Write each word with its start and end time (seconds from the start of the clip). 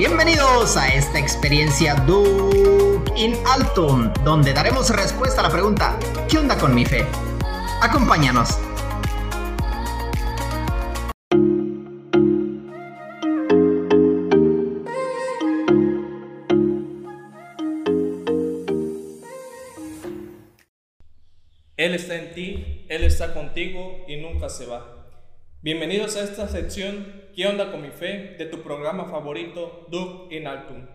Bienvenidos 0.00 0.78
a 0.78 0.88
esta 0.94 1.18
experiencia 1.18 1.94
Duke 1.94 3.12
in 3.16 3.34
Altum, 3.46 4.10
donde 4.24 4.54
daremos 4.54 4.88
respuesta 4.88 5.40
a 5.40 5.42
la 5.42 5.50
pregunta 5.50 5.98
¿qué 6.26 6.38
onda 6.38 6.56
con 6.56 6.74
mi 6.74 6.86
fe? 6.86 7.04
Acompáñanos. 7.82 8.48
Él 21.76 21.94
está 21.94 22.14
en 22.14 22.32
ti, 22.32 22.86
Él 22.88 23.04
está 23.04 23.34
contigo 23.34 24.06
y 24.08 24.16
nunca 24.16 24.48
se 24.48 24.64
va. 24.64 24.99
Bienvenidos 25.62 26.16
a 26.16 26.24
esta 26.24 26.48
sección 26.48 27.28
¿Qué 27.36 27.46
onda 27.46 27.70
con 27.70 27.82
mi 27.82 27.90
fe? 27.90 28.34
de 28.38 28.46
tu 28.46 28.62
programa 28.62 29.10
favorito 29.10 29.86
Duke 29.90 30.34
in 30.34 30.46
Altum. 30.46 30.86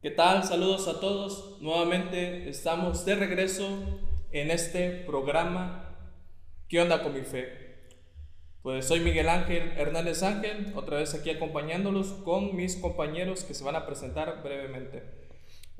¿Qué 0.00 0.12
tal? 0.12 0.44
Saludos 0.44 0.86
a 0.86 1.00
todos. 1.00 1.60
Nuevamente 1.60 2.48
estamos 2.48 3.04
de 3.04 3.16
regreso 3.16 4.00
en 4.30 4.52
este 4.52 4.90
programa 5.08 5.98
¿Qué 6.68 6.80
onda 6.80 7.02
con 7.02 7.14
mi 7.14 7.22
fe? 7.22 7.88
Pues 8.62 8.86
soy 8.86 9.00
Miguel 9.00 9.28
Ángel 9.28 9.72
Hernández 9.76 10.22
Ángel, 10.22 10.72
otra 10.76 10.98
vez 10.98 11.14
aquí 11.14 11.30
acompañándolos 11.30 12.12
con 12.24 12.54
mis 12.54 12.76
compañeros 12.76 13.42
que 13.42 13.54
se 13.54 13.64
van 13.64 13.74
a 13.74 13.86
presentar 13.86 14.44
brevemente. 14.44 15.27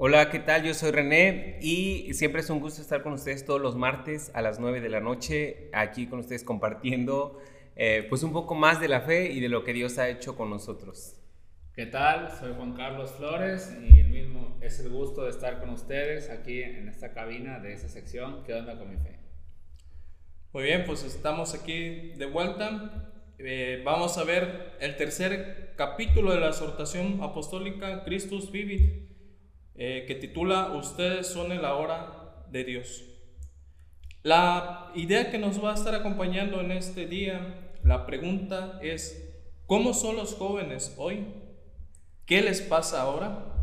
Hola, 0.00 0.30
¿qué 0.30 0.38
tal? 0.38 0.62
Yo 0.62 0.74
soy 0.74 0.92
René 0.92 1.58
y 1.60 2.14
siempre 2.14 2.40
es 2.40 2.50
un 2.50 2.60
gusto 2.60 2.80
estar 2.80 3.02
con 3.02 3.14
ustedes 3.14 3.44
todos 3.44 3.60
los 3.60 3.74
martes 3.74 4.30
a 4.32 4.42
las 4.42 4.60
9 4.60 4.80
de 4.80 4.88
la 4.88 5.00
noche, 5.00 5.70
aquí 5.72 6.06
con 6.06 6.20
ustedes 6.20 6.44
compartiendo 6.44 7.40
eh, 7.74 8.06
pues 8.08 8.22
un 8.22 8.32
poco 8.32 8.54
más 8.54 8.80
de 8.80 8.86
la 8.86 9.00
fe 9.00 9.32
y 9.32 9.40
de 9.40 9.48
lo 9.48 9.64
que 9.64 9.72
Dios 9.72 9.98
ha 9.98 10.08
hecho 10.08 10.36
con 10.36 10.50
nosotros. 10.50 11.16
¿Qué 11.74 11.84
tal? 11.84 12.30
Soy 12.30 12.54
Juan 12.54 12.74
Carlos 12.74 13.10
Flores 13.10 13.76
y 13.90 13.98
el 13.98 14.06
mismo 14.10 14.56
es 14.60 14.78
el 14.78 14.88
gusto 14.88 15.24
de 15.24 15.30
estar 15.30 15.58
con 15.58 15.70
ustedes 15.70 16.30
aquí 16.30 16.62
en 16.62 16.88
esta 16.88 17.12
cabina 17.12 17.58
de 17.58 17.72
esta 17.72 17.88
sección 17.88 18.44
¿Qué 18.44 18.54
onda 18.54 18.78
con 18.78 18.88
mi 18.90 18.98
fe? 18.98 19.18
Muy 20.52 20.62
bien, 20.62 20.84
pues 20.86 21.02
estamos 21.02 21.54
aquí 21.54 22.12
de 22.12 22.26
vuelta. 22.26 23.10
Eh, 23.38 23.82
vamos 23.84 24.16
a 24.16 24.22
ver 24.22 24.76
el 24.78 24.94
tercer 24.94 25.74
capítulo 25.74 26.32
de 26.32 26.38
la 26.38 26.50
exhortación 26.50 27.20
apostólica 27.20 28.04
Christus 28.04 28.52
Vivit 28.52 29.08
eh, 29.78 30.04
que 30.06 30.16
titula 30.16 30.72
Ustedes 30.72 31.28
son 31.28 31.52
el 31.52 31.64
hora 31.64 32.44
de 32.50 32.64
Dios. 32.64 33.04
La 34.24 34.90
idea 34.96 35.30
que 35.30 35.38
nos 35.38 35.62
va 35.62 35.70
a 35.70 35.74
estar 35.74 35.94
acompañando 35.94 36.60
en 36.60 36.72
este 36.72 37.06
día, 37.06 37.72
la 37.84 38.04
pregunta 38.04 38.80
es, 38.82 39.40
¿cómo 39.66 39.94
son 39.94 40.16
los 40.16 40.34
jóvenes 40.34 40.94
hoy? 40.98 41.24
¿Qué 42.26 42.42
les 42.42 42.60
pasa 42.60 43.02
ahora? 43.02 43.54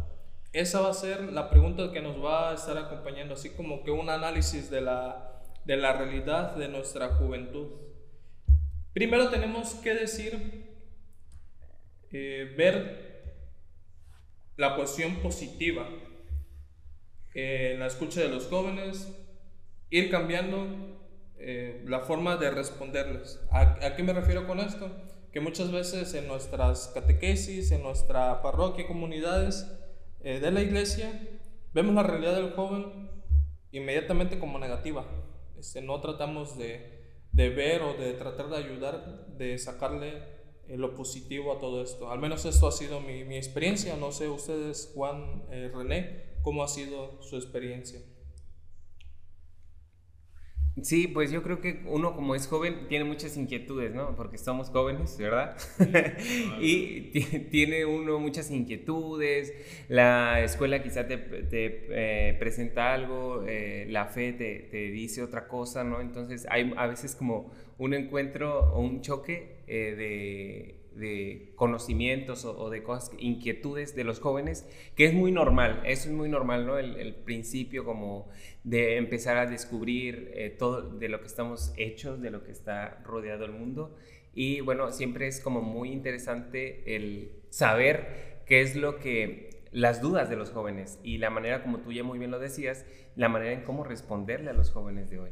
Esa 0.53 0.79
va 0.79 0.89
a 0.89 0.93
ser 0.93 1.33
la 1.33 1.49
pregunta 1.49 1.91
que 1.91 2.01
nos 2.01 2.23
va 2.23 2.51
a 2.51 2.55
estar 2.55 2.77
acompañando, 2.77 3.33
así 3.33 3.49
como 3.49 3.83
que 3.83 3.91
un 3.91 4.09
análisis 4.09 4.71
de 4.71 4.79
la, 4.79 5.43
de 5.65 5.75
la 5.75 5.91
realidad 5.91 6.55
de 6.55 6.69
nuestra 6.69 7.09
juventud. 7.15 7.67
Primero 8.93 9.29
tenemos 9.29 9.75
que 9.75 9.93
decir, 9.93 10.79
eh, 12.11 12.55
ver 12.57 13.04
la 14.57 14.75
cuestión 14.75 15.15
positiva 15.17 15.87
en 17.33 17.79
la 17.79 17.87
escucha 17.87 18.21
de 18.21 18.29
los 18.29 18.47
jóvenes, 18.47 19.13
ir 19.89 20.09
cambiando 20.09 20.67
eh, 21.37 21.83
la 21.85 21.99
forma 21.99 22.37
de 22.37 22.49
responderles. 22.49 23.41
¿A, 23.51 23.95
qué 23.95 24.03
me 24.03 24.13
refiero 24.13 24.47
con 24.47 24.59
esto? 24.59 24.89
Que 25.33 25.41
muchas 25.41 25.71
veces 25.71 26.13
en 26.13 26.27
nuestras 26.27 26.91
catequesis, 26.93 27.71
en 27.71 27.83
nuestra 27.83 28.41
parroquia, 28.41 28.87
comunidades 28.87 29.69
eh, 30.23 30.39
de 30.39 30.51
la 30.51 30.61
iglesia, 30.61 31.11
vemos 31.73 31.93
la 31.93 32.03
realidad 32.03 32.35
del 32.35 32.51
joven 32.51 33.09
inmediatamente 33.71 34.39
como 34.39 34.57
negativa. 34.57 35.05
Este, 35.59 35.81
no 35.81 35.99
tratamos 35.99 36.57
de 36.57 37.01
ver 37.33 37.81
o 37.81 37.95
de 37.95 38.13
tratar 38.13 38.47
de 38.47 38.55
ayudar, 38.55 39.27
de 39.27 39.57
sacarle 39.57 40.35
eh, 40.67 40.77
lo 40.77 40.95
positivo 40.95 41.53
a 41.53 41.59
todo 41.59 41.81
esto. 41.83 42.11
Al 42.11 42.19
menos 42.19 42.45
esto 42.45 42.67
ha 42.67 42.71
sido 42.71 43.01
mi, 43.01 43.23
mi 43.23 43.37
experiencia. 43.37 43.95
No 43.97 44.11
sé 44.11 44.29
ustedes, 44.29 44.91
Juan, 44.93 45.43
René, 45.49 46.35
¿Cómo 46.45 46.63
ha 46.63 46.67
sido 46.67 47.19
su 47.23 47.37
experiencia? 47.37 47.99
Sí, 50.79 51.07
pues 51.07 51.31
yo 51.31 51.41
creo 51.41 51.59
que 51.59 51.81
uno 51.87 52.15
como 52.15 52.35
es 52.35 52.45
joven 52.45 52.87
tiene 52.87 53.03
muchas 53.03 53.35
inquietudes, 53.35 53.95
¿no? 53.95 54.15
Porque 54.15 54.37
somos 54.37 54.69
jóvenes, 54.69 55.17
¿verdad? 55.17 55.57
y 56.61 57.19
tiene 57.49 57.85
uno 57.85 58.19
muchas 58.19 58.51
inquietudes, 58.51 59.53
la 59.87 60.43
escuela 60.43 60.83
quizá 60.83 61.07
te, 61.07 61.15
eh, 61.49 62.35
presenta 62.37 62.93
algo, 62.93 63.43
eh, 63.47 63.87
la 63.89 64.05
fe 64.05 64.33
te, 64.33 64.77
dice 64.91 65.23
otra 65.23 65.47
cosa, 65.47 65.83
¿no? 65.83 65.99
Entonces 65.99 66.45
hay 66.47 66.73
a 66.77 66.85
veces 66.85 67.15
como 67.15 67.51
un 67.79 67.95
encuentro 67.95 68.71
o 68.71 68.81
un 68.81 69.01
choque 69.01 69.54
eh, 69.67 70.81
de 70.95 71.51
conocimientos 71.55 72.45
o, 72.45 72.69
de 72.69 72.81
cosas, 72.83 73.11
inquietudes 73.19 73.95
de 73.95 74.03
los 74.03 74.19
jóvenes, 74.19 74.67
que 74.95 75.05
es 75.05 75.13
muy 75.13 75.31
normal, 75.31 75.81
es 75.85 76.07
muy 76.07 76.29
normal, 76.29 76.65
¿no? 76.65 76.77
El, 76.77 77.15
principio 77.15 77.83
como 77.83 78.29
de 78.63 78.97
empezar 78.97 79.37
a 79.37 79.45
descubrir 79.45 80.31
eh, 80.33 80.49
todo 80.49 80.81
de 80.81 81.09
lo 81.09 81.19
que 81.19 81.27
estamos 81.27 81.73
hechos, 81.75 82.21
de 82.21 82.29
lo 82.29 82.43
que 82.43 82.51
está 82.51 83.01
rodeado 83.03 83.45
el 83.45 83.51
mundo. 83.51 83.95
Y 84.33 84.61
bueno, 84.61 84.91
siempre 84.91 85.27
es 85.27 85.39
como 85.39 85.61
muy 85.61 85.91
interesante 85.91 86.95
el 86.95 87.31
saber 87.49 88.41
qué 88.45 88.61
es 88.61 88.75
lo 88.75 88.97
que, 88.97 89.49
las 89.71 90.01
dudas 90.01 90.29
de 90.29 90.37
los 90.37 90.51
jóvenes 90.51 90.99
y 91.03 91.17
la 91.17 91.29
manera 91.29 91.61
como 91.61 91.79
tú 91.79 91.91
ya 91.91 92.03
muy 92.03 92.17
bien 92.17 92.31
lo 92.31 92.39
decías, 92.39 92.85
la 93.15 93.27
manera 93.27 93.51
en 93.51 93.63
cómo 93.63 93.83
responderle 93.83 94.49
a 94.49 94.53
los 94.53 94.71
jóvenes 94.71 95.09
de 95.09 95.19
hoy. 95.19 95.31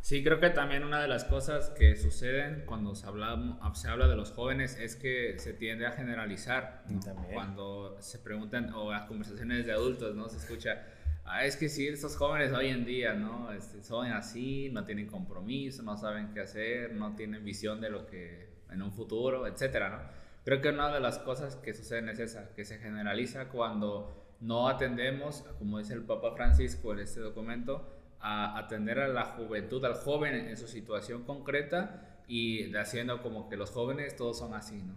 Sí, 0.00 0.22
creo 0.22 0.40
que 0.40 0.50
también 0.50 0.84
una 0.84 1.00
de 1.00 1.08
las 1.08 1.24
cosas 1.24 1.70
que 1.70 1.96
suceden 1.96 2.62
cuando 2.66 2.94
se 2.94 3.06
habla, 3.06 3.58
se 3.74 3.88
habla 3.88 4.08
de 4.08 4.16
los 4.16 4.32
jóvenes 4.32 4.78
es 4.78 4.96
que 4.96 5.38
se 5.38 5.52
tiende 5.52 5.86
a 5.86 5.92
generalizar. 5.92 6.84
Cuando 7.32 7.96
se 8.00 8.18
preguntan, 8.18 8.72
o 8.72 8.92
las 8.92 9.06
conversaciones 9.06 9.66
de 9.66 9.72
adultos, 9.72 10.14
¿no? 10.14 10.28
Se 10.28 10.38
escucha, 10.38 10.86
ah, 11.24 11.44
es 11.44 11.56
que 11.56 11.68
sí, 11.68 11.86
estos 11.86 12.16
jóvenes 12.16 12.52
hoy 12.52 12.68
en 12.68 12.84
día, 12.84 13.14
¿no? 13.14 13.52
Este, 13.52 13.82
son 13.82 14.06
así, 14.12 14.70
no 14.72 14.84
tienen 14.84 15.06
compromiso, 15.06 15.82
no 15.82 15.96
saben 15.96 16.32
qué 16.32 16.40
hacer, 16.40 16.94
no 16.94 17.14
tienen 17.14 17.44
visión 17.44 17.80
de 17.80 17.90
lo 17.90 18.06
que 18.06 18.48
en 18.70 18.82
un 18.82 18.92
futuro, 18.92 19.46
etcétera, 19.46 19.90
¿no? 19.90 20.18
Creo 20.44 20.62
que 20.62 20.68
una 20.70 20.92
de 20.92 21.00
las 21.00 21.18
cosas 21.18 21.56
que 21.56 21.74
suceden 21.74 22.08
es 22.08 22.18
esa, 22.18 22.54
que 22.54 22.64
se 22.64 22.78
generaliza 22.78 23.48
cuando 23.48 24.28
no 24.40 24.68
atendemos, 24.68 25.44
como 25.58 25.78
dice 25.78 25.94
el 25.94 26.02
Papa 26.02 26.32
Francisco 26.34 26.92
en 26.92 27.00
este 27.00 27.20
documento, 27.20 27.97
a 28.20 28.58
atender 28.58 28.98
a 28.98 29.08
la 29.08 29.24
juventud, 29.24 29.84
al 29.84 29.94
joven 29.94 30.34
en 30.34 30.56
su 30.56 30.66
situación 30.66 31.24
concreta 31.24 32.22
y 32.26 32.74
haciendo 32.76 33.22
como 33.22 33.48
que 33.48 33.56
los 33.56 33.70
jóvenes 33.70 34.16
todos 34.16 34.38
son 34.38 34.54
así, 34.54 34.82
¿no? 34.82 34.94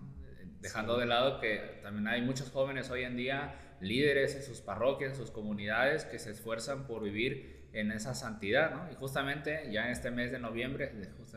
Dejando 0.60 0.98
de 0.98 1.08
lado 1.08 1.40
que 1.40 1.80
también 1.82 2.08
hay 2.08 2.22
muchos 2.22 2.52
jóvenes 2.52 2.92
hoy 2.92 3.04
en 3.04 3.16
día, 3.16 3.56
líderes 3.80 4.36
en 4.36 4.44
sus 4.44 4.62
parroquias, 4.62 5.12
en 5.12 5.18
sus 5.18 5.32
comunidades, 5.32 6.06
que 6.06 6.20
se 6.20 6.32
esfuerzan 6.32 6.86
por 6.86 7.02
vivir 7.02 7.68
en 7.74 7.92
esa 7.92 8.14
santidad, 8.14 8.72
¿no? 8.72 8.92
Y 8.92 8.96
justamente 8.96 9.72
ya 9.72 9.86
en 9.86 9.92
este 9.92 10.12
mes 10.12 10.32
de 10.32 10.40
noviembre 10.40 10.92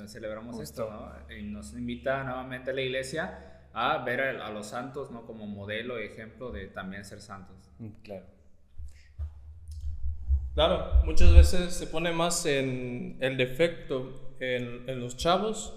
celebramos 0.06 0.60
esto, 0.60 0.90
¿no? 0.90 1.34
Y 1.34 1.42
nos 1.42 1.72
invita 1.72 2.24
nuevamente 2.24 2.72
a 2.72 2.74
la 2.74 2.82
iglesia 2.82 3.62
a 3.72 4.04
ver 4.04 4.20
a, 4.20 4.46
a, 4.46 4.50
los 4.50 4.66
santos, 4.66 5.10
¿no? 5.10 5.24
Como 5.26 5.46
modelo 5.46 6.00
y 6.00 6.04
ejemplo 6.04 6.50
de 6.50 6.66
también 6.66 7.04
ser 7.04 7.20
santos. 7.20 7.70
Mm, 7.78 7.88
claro. 8.02 8.26
Claro, 10.54 11.02
muchas 11.04 11.34
veces 11.34 11.74
se 11.74 11.88
pone 11.88 12.12
más 12.12 12.46
en 12.46 13.18
el 13.20 13.36
defecto 13.36 14.36
en, 14.38 14.88
en, 14.88 15.00
los 15.00 15.16
chavos 15.16 15.74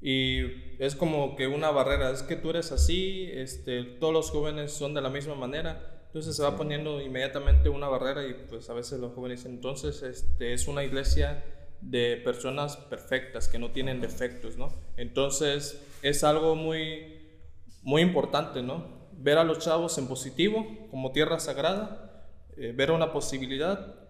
y 0.00 0.40
es 0.82 0.96
como 0.96 1.36
que 1.36 1.46
una 1.46 1.70
barrera, 1.70 2.10
es 2.10 2.24
que 2.24 2.34
tú 2.34 2.50
eres 2.50 2.72
así, 2.72 3.30
este, 3.32 3.84
todos 3.84 4.12
los 4.12 4.30
jóvenes 4.30 4.72
son 4.72 4.92
de 4.92 5.02
la 5.02 5.08
misma 5.08 5.36
manera, 5.36 6.02
entonces 6.06 6.34
se 6.34 6.42
va 6.42 6.56
poniendo 6.56 7.00
inmediatamente 7.00 7.68
una 7.68 7.86
barrera 7.86 8.26
y 8.26 8.34
pues 8.48 8.68
a 8.68 8.74
veces 8.74 8.98
los 8.98 9.14
jóvenes 9.14 9.38
dicen, 9.38 9.54
entonces 9.54 10.02
este, 10.02 10.52
es 10.52 10.66
una 10.66 10.82
iglesia 10.82 11.44
de 11.80 12.16
personas 12.16 12.76
perfectas 12.76 13.46
que 13.46 13.60
no 13.60 13.70
tienen 13.70 14.00
defectos, 14.00 14.56
¿no? 14.56 14.74
Entonces 14.96 15.80
es 16.02 16.24
algo 16.24 16.56
muy, 16.56 17.38
muy 17.82 18.02
importante, 18.02 18.62
¿no? 18.62 18.98
Ver 19.12 19.38
a 19.38 19.44
los 19.44 19.60
chavos 19.60 19.96
en 19.98 20.08
positivo, 20.08 20.66
como 20.90 21.12
tierra 21.12 21.38
sagrada, 21.38 22.26
eh, 22.56 22.72
ver 22.74 22.90
una 22.90 23.12
posibilidad 23.12 24.07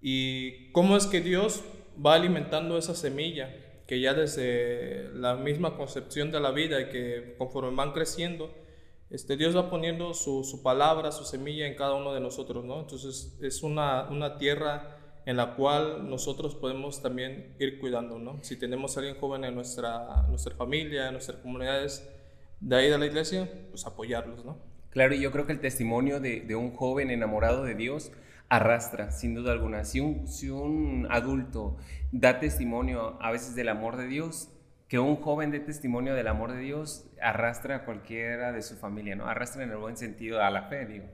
y 0.00 0.72
cómo 0.72 0.96
es 0.96 1.06
que 1.06 1.20
Dios 1.20 1.62
va 2.04 2.14
alimentando 2.14 2.78
esa 2.78 2.94
semilla 2.94 3.54
que 3.90 4.00
ya 4.00 4.14
desde 4.14 5.10
la 5.14 5.34
misma 5.34 5.76
concepción 5.76 6.30
de 6.30 6.38
la 6.38 6.52
vida 6.52 6.80
y 6.80 6.90
que 6.90 7.34
conforme 7.36 7.74
van 7.74 7.90
creciendo, 7.90 8.54
este, 9.10 9.36
Dios 9.36 9.56
va 9.56 9.68
poniendo 9.68 10.14
su, 10.14 10.44
su, 10.44 10.62
palabra, 10.62 11.10
su 11.10 11.24
semilla 11.24 11.66
en 11.66 11.74
cada 11.74 11.94
uno 11.94 12.14
de 12.14 12.20
nosotros, 12.20 12.64
¿no? 12.64 12.78
Entonces 12.78 13.36
es 13.42 13.64
una, 13.64 14.08
una, 14.08 14.38
tierra 14.38 14.96
en 15.26 15.36
la 15.36 15.56
cual 15.56 16.08
nosotros 16.08 16.54
podemos 16.54 17.02
también 17.02 17.56
ir 17.58 17.80
cuidando, 17.80 18.20
¿no? 18.20 18.38
Si 18.44 18.56
tenemos 18.56 18.96
a 18.96 19.00
alguien 19.00 19.18
joven 19.18 19.42
en 19.42 19.56
nuestra, 19.56 20.24
nuestra 20.28 20.54
familia, 20.54 21.08
en 21.08 21.14
nuestras 21.14 21.38
comunidades, 21.38 22.08
de 22.60 22.76
ahí 22.76 22.88
de 22.88 22.96
la 22.96 23.06
iglesia, 23.06 23.50
pues 23.70 23.84
apoyarlos, 23.86 24.44
¿no? 24.44 24.56
Claro, 24.90 25.16
y 25.16 25.20
yo 25.20 25.32
creo 25.32 25.46
que 25.46 25.52
el 25.52 25.60
testimonio 25.60 26.20
de, 26.20 26.42
de 26.42 26.54
un 26.54 26.76
joven 26.76 27.10
enamorado 27.10 27.64
de 27.64 27.74
Dios 27.74 28.12
arrastra, 28.50 29.12
sin 29.12 29.34
duda 29.34 29.52
alguna. 29.52 29.84
Si 29.84 30.00
un, 30.00 30.28
si 30.28 30.50
un 30.50 31.06
adulto 31.10 31.78
da 32.12 32.40
testimonio 32.40 33.16
a 33.22 33.30
veces 33.30 33.54
del 33.54 33.68
amor 33.68 33.96
de 33.96 34.06
Dios, 34.06 34.50
que 34.88 34.98
un 34.98 35.16
joven 35.16 35.52
dé 35.52 35.60
testimonio 35.60 36.14
del 36.14 36.26
amor 36.26 36.52
de 36.52 36.58
Dios 36.58 37.08
arrastra 37.22 37.76
a 37.76 37.84
cualquiera 37.84 38.52
de 38.52 38.60
su 38.62 38.76
familia, 38.76 39.14
¿no? 39.14 39.26
Arrastra 39.26 39.62
en 39.62 39.70
el 39.70 39.76
buen 39.76 39.96
sentido 39.96 40.42
a 40.42 40.50
la 40.50 40.64
fe, 40.64 40.84
digo. 40.84 41.06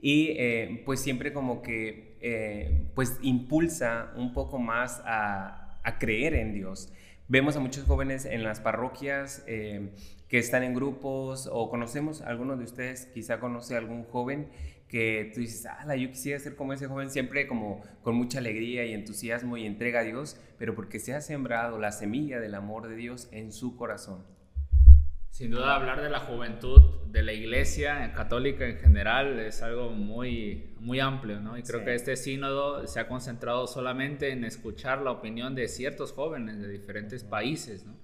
Y 0.00 0.28
eh, 0.38 0.82
pues 0.86 1.00
siempre 1.00 1.32
como 1.34 1.60
que 1.60 2.16
eh, 2.22 2.88
pues 2.94 3.18
impulsa 3.20 4.10
un 4.16 4.32
poco 4.32 4.58
más 4.58 5.02
a, 5.04 5.78
a, 5.84 5.98
creer 5.98 6.34
en 6.34 6.54
Dios. 6.54 6.90
Vemos 7.26 7.56
a 7.56 7.60
muchos 7.60 7.84
jóvenes 7.84 8.24
en 8.24 8.44
las 8.44 8.60
parroquias 8.60 9.44
eh, 9.46 9.90
que 10.28 10.38
están 10.38 10.62
en 10.62 10.72
grupos 10.72 11.50
o 11.52 11.68
conocemos, 11.68 12.22
algunos 12.22 12.58
de 12.58 12.64
ustedes 12.64 13.06
quizá 13.12 13.40
conoce 13.40 13.74
a 13.74 13.78
algún 13.78 14.04
joven 14.04 14.48
que 14.88 15.30
tú 15.34 15.40
dices, 15.40 15.66
ala, 15.66 15.96
yo 15.96 16.08
quisiera 16.08 16.38
ser 16.40 16.56
como 16.56 16.72
ese 16.72 16.86
joven, 16.86 17.10
siempre 17.10 17.46
como 17.46 17.82
con 18.02 18.14
mucha 18.14 18.38
alegría 18.38 18.84
y 18.86 18.94
entusiasmo 18.94 19.56
y 19.56 19.66
entrega 19.66 20.00
a 20.00 20.04
Dios, 20.04 20.40
pero 20.58 20.74
porque 20.74 20.98
se 20.98 21.14
ha 21.14 21.20
sembrado 21.20 21.78
la 21.78 21.92
semilla 21.92 22.40
del 22.40 22.54
amor 22.54 22.88
de 22.88 22.96
Dios 22.96 23.28
en 23.30 23.52
su 23.52 23.76
corazón. 23.76 24.24
Sin 25.30 25.50
duda 25.50 25.76
hablar 25.76 26.02
de 26.02 26.10
la 26.10 26.20
juventud 26.20 26.80
de 27.06 27.22
la 27.22 27.32
iglesia 27.32 28.12
católica 28.12 28.66
en 28.66 28.78
general 28.78 29.38
es 29.38 29.62
algo 29.62 29.90
muy, 29.90 30.74
muy 30.80 31.00
amplio, 31.00 31.38
¿no? 31.38 31.56
Y 31.56 31.62
creo 31.62 31.84
que 31.84 31.94
este 31.94 32.16
sínodo 32.16 32.86
se 32.86 32.98
ha 32.98 33.06
concentrado 33.06 33.66
solamente 33.66 34.30
en 34.30 34.44
escuchar 34.44 35.02
la 35.02 35.12
opinión 35.12 35.54
de 35.54 35.68
ciertos 35.68 36.12
jóvenes 36.12 36.60
de 36.60 36.68
diferentes 36.68 37.24
países, 37.24 37.84
¿no? 37.84 37.94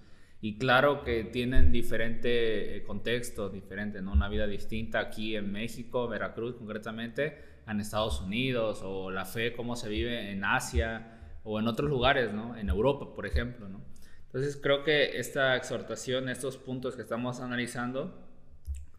Y 0.44 0.58
claro 0.58 1.02
que 1.04 1.24
tienen 1.24 1.72
diferente 1.72 2.76
eh, 2.76 2.82
contexto, 2.82 3.48
diferente, 3.48 4.02
¿no? 4.02 4.12
Una 4.12 4.28
vida 4.28 4.46
distinta 4.46 5.00
aquí 5.00 5.36
en 5.36 5.50
México, 5.50 6.06
Veracruz 6.06 6.56
concretamente, 6.56 7.38
en 7.66 7.80
Estados 7.80 8.20
Unidos, 8.20 8.82
o 8.84 9.10
la 9.10 9.24
fe, 9.24 9.54
cómo 9.54 9.74
se 9.74 9.88
vive 9.88 10.32
en 10.32 10.44
Asia, 10.44 11.38
o 11.44 11.58
en 11.58 11.66
otros 11.66 11.88
lugares, 11.88 12.34
¿no? 12.34 12.58
En 12.58 12.68
Europa, 12.68 13.14
por 13.14 13.24
ejemplo, 13.24 13.70
¿no? 13.70 13.80
Entonces 14.26 14.58
creo 14.62 14.84
que 14.84 15.18
esta 15.18 15.56
exhortación, 15.56 16.28
estos 16.28 16.58
puntos 16.58 16.94
que 16.94 17.00
estamos 17.00 17.40
analizando, 17.40 18.14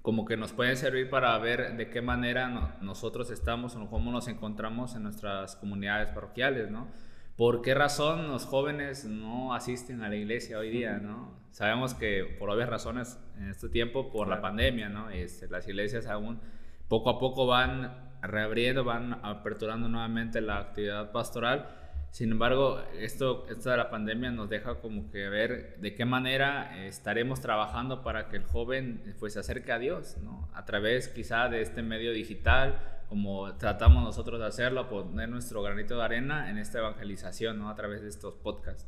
como 0.02 0.26
que 0.26 0.38
nos 0.38 0.52
pueden 0.52 0.78
servir 0.78 1.12
para 1.12 1.38
ver 1.38 1.78
de 1.78 1.92
qué 1.92 2.02
manera 2.02 2.80
nosotros 2.82 3.30
estamos 3.30 3.76
o 3.76 3.88
cómo 3.88 4.12
nos 4.12 4.28
encontramos 4.28 4.96
en 4.96 5.04
nuestras 5.04 5.56
comunidades 5.58 6.10
parroquiales, 6.10 6.72
¿no? 6.72 6.88
¿Por 7.36 7.62
qué 7.62 7.74
razón 7.74 8.30
los 8.30 8.46
jóvenes 8.46 9.04
no 9.04 9.54
asisten 9.54 10.02
a 10.02 10.08
la 10.08 10.16
iglesia 10.16 10.58
hoy 10.58 10.70
día, 10.70 11.00
no? 11.00 11.38
Sabemos 11.52 11.94
que 11.94 12.24
por 12.40 12.50
obvias 12.50 12.70
razones 12.70 13.20
en 13.38 13.50
este 13.50 13.68
tiempo, 13.68 14.10
por 14.10 14.30
la 14.30 14.40
pandemia, 14.40 14.88
¿no? 14.88 15.10
Este, 15.10 15.50
las 15.50 15.68
iglesias 15.68 16.08
aún 16.08 16.40
poco 16.88 17.10
a 17.10 17.20
poco 17.20 17.46
van 17.46 17.94
reabriendo, 18.22 18.86
van 18.86 19.20
aperturando 19.22 19.90
nuevamente 19.90 20.40
la 20.40 20.60
actividad 20.60 21.12
pastoral. 21.12 21.68
Sin 22.10 22.32
embargo, 22.32 22.82
esto, 22.98 23.46
esto 23.50 23.70
de 23.70 23.76
la 23.76 23.90
pandemia 23.90 24.32
nos 24.32 24.50
deja 24.50 24.76
como 24.76 25.12
que 25.12 25.28
ver 25.28 25.76
de 25.82 25.94
qué 25.94 26.06
manera 26.06 26.86
estaremos 26.86 27.42
trabajando 27.42 28.02
para 28.02 28.30
que 28.30 28.38
el 28.38 28.46
joven 28.46 29.14
pues, 29.20 29.34
se 29.34 29.40
acerque 29.40 29.74
a 29.74 29.80
Dios, 29.80 30.16
¿no? 30.24 30.48
A 30.54 30.64
través 30.64 31.10
quizá 31.10 31.50
de 31.50 31.62
este 31.62 31.84
medio 31.84 32.14
digital, 32.14 32.80
como 33.10 33.56
tratamos 33.58 34.04
nosotros 34.04 34.40
de 34.40 34.48
hacerlo, 34.48 34.90
poner 34.90 35.30
nuestro 35.30 35.62
granito 35.62 35.96
de 35.98 36.04
arena 36.04 36.50
en 36.50 36.58
esta 36.58 36.80
evangelización, 36.80 37.60
¿no? 37.60 37.70
A 37.70 37.76
través 37.76 38.02
de 38.02 38.10
estos 38.10 38.36
podcasts. 38.36 38.88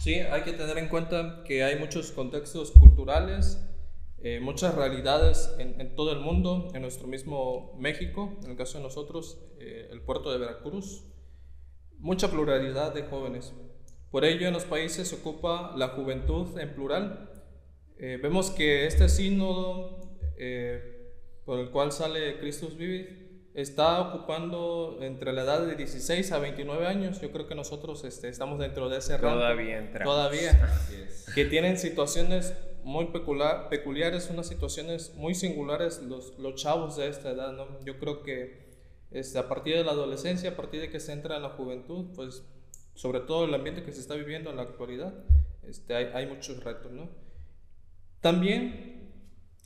Sí, 0.00 0.14
hay 0.14 0.42
que 0.42 0.52
tener 0.52 0.78
en 0.78 0.88
cuenta 0.88 1.42
que 1.44 1.62
hay 1.62 1.78
muchos 1.78 2.10
contextos 2.12 2.70
culturales, 2.70 3.62
eh, 4.22 4.40
muchas 4.40 4.74
realidades 4.74 5.54
en, 5.58 5.94
todo 5.94 6.12
el 6.12 6.20
mundo, 6.20 6.70
en 6.72 6.82
nuestro 6.82 7.06
mismo 7.06 7.76
México, 7.78 8.38
en 8.42 8.52
el 8.52 8.56
caso 8.56 8.78
de 8.78 8.84
nosotros, 8.84 9.42
eh, 9.58 9.88
el 9.90 10.00
puerto 10.00 10.32
de 10.32 10.38
Veracruz, 10.38 11.04
mucha 11.98 12.30
pluralidad 12.30 12.94
de 12.94 13.02
jóvenes. 13.02 13.52
Por 14.10 14.24
ello, 14.24 14.46
en 14.46 14.54
los 14.54 14.64
países 14.64 15.08
se 15.08 15.16
ocupa 15.16 15.74
la 15.76 15.88
juventud 15.88 16.58
en 16.58 16.74
plural. 16.74 17.30
Eh, 17.98 18.18
vemos 18.22 18.50
que 18.50 18.86
este 18.86 19.08
sínodo 19.08 20.18
por 21.50 21.58
el 21.58 21.70
cual 21.70 21.90
sale 21.90 22.38
Christus 22.38 22.76
Vivit, 22.76 23.08
está 23.54 24.00
ocupando 24.02 24.98
entre 25.00 25.32
la 25.32 25.42
edad 25.42 25.66
de 25.66 25.74
16 25.74 26.30
a 26.30 26.38
29 26.38 26.86
años. 26.86 27.20
Yo 27.20 27.32
creo 27.32 27.48
que 27.48 27.56
nosotros 27.56 28.04
este, 28.04 28.28
estamos 28.28 28.60
dentro 28.60 28.88
de 28.88 28.98
ese 28.98 29.18
rango. 29.18 29.40
Todavía 29.40 29.78
entramos. 29.78 30.14
Todavía. 30.14 30.70
que 31.34 31.44
tienen 31.46 31.76
situaciones 31.76 32.54
muy 32.84 33.06
peculiar, 33.06 33.68
peculiares, 33.68 34.30
unas 34.30 34.46
situaciones 34.46 35.16
muy 35.16 35.34
singulares 35.34 36.00
los, 36.02 36.38
los 36.38 36.54
chavos 36.54 36.96
de 36.96 37.08
esta 37.08 37.32
edad. 37.32 37.50
¿no? 37.50 37.84
Yo 37.84 37.98
creo 37.98 38.22
que 38.22 38.70
este, 39.10 39.40
a 39.40 39.48
partir 39.48 39.74
de 39.74 39.82
la 39.82 39.90
adolescencia, 39.90 40.50
a 40.50 40.54
partir 40.54 40.80
de 40.80 40.88
que 40.88 41.00
se 41.00 41.12
entra 41.12 41.34
en 41.34 41.42
la 41.42 41.50
juventud, 41.50 42.12
pues 42.14 42.44
sobre 42.94 43.18
todo 43.18 43.46
el 43.46 43.54
ambiente 43.54 43.82
que 43.82 43.90
se 43.90 43.98
está 43.98 44.14
viviendo 44.14 44.50
en 44.50 44.56
la 44.56 44.62
actualidad, 44.62 45.14
este, 45.66 45.96
hay, 45.96 46.10
hay 46.14 46.26
muchos 46.28 46.62
retos. 46.62 46.92
¿no? 46.92 47.10
También 48.20 48.99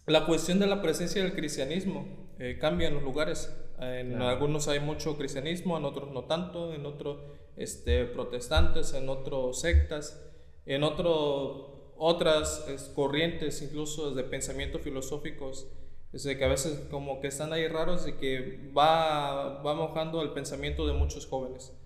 la 0.07 0.27
cuestión 0.27 0.59
de 0.59 0.67
la 0.67 0.83
presencia 0.83 1.23
del 1.23 1.35
cristianismo 1.35 2.07
eh, 2.39 2.59
cambia 2.61 2.89
en 2.89 2.95
los 2.95 3.03
lugares. 3.03 3.55
En 3.81 4.23
algunos 4.23 4.69
hay 4.69 4.81
mucho 4.81 5.17
cristianismo, 5.17 5.77
en 5.77 5.85
otros 5.85 6.11
no 6.13 6.25
tanto, 6.25 6.73
en 6.75 6.87
otros 6.87 7.19
este, 7.57 8.05
protestantes, 8.05 8.95
en 8.95 9.09
otros 9.09 9.61
sectas, 9.61 10.25
en 10.65 10.85
otro, 10.85 11.95
otras 11.97 12.65
corrientes 12.95 13.61
incluso 13.63 14.15
de 14.15 14.23
pensamientos 14.23 14.83
filosóficos, 14.83 15.69
desde 16.13 16.39
que 16.39 16.45
a 16.45 16.49
veces 16.49 16.87
como 16.91 17.21
que 17.21 17.27
están 17.27 17.53
ahí 17.53 17.67
raros 17.67 18.07
y 18.07 18.13
que 18.13 18.71
va, 18.77 19.63
va 19.63 19.75
mojando 19.75 20.23
el 20.23 20.31
pensamiento 20.31 20.87
de 20.87 20.93
muchos 20.93 21.27
jóvenes. 21.27 21.77